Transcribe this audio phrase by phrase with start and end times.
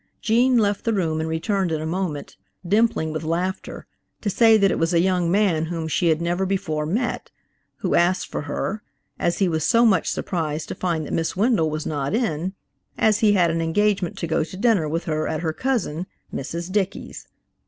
[0.19, 2.35] Gene left the room and returned in a moment,
[2.67, 3.85] dimpling with laughter,
[4.19, 7.29] to say that it was a young man whom she had never before met,
[7.81, 8.81] who asked for her,
[9.19, 12.55] as he was so much surprised to find that Miss Wendell was not in,
[12.97, 16.71] as he had an engagement to go to dinner with her at her cousin, Mrs.
[16.71, 17.27] Dickey's.